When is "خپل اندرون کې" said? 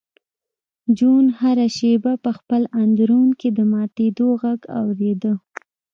2.37-3.49